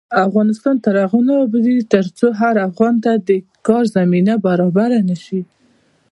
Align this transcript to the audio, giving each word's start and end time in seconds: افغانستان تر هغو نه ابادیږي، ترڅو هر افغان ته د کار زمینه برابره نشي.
افغانستان 0.27 0.75
تر 0.85 0.95
هغو 1.03 1.19
نه 1.27 1.33
ابادیږي، 1.45 1.89
ترڅو 1.93 2.27
هر 2.41 2.55
افغان 2.67 2.95
ته 3.03 3.11
د 3.27 3.29
کار 3.67 3.83
زمینه 3.95 4.33
برابره 4.47 4.99
نشي. 5.09 5.41